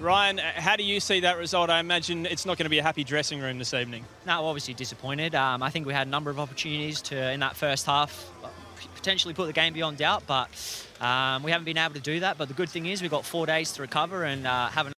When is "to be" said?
2.64-2.78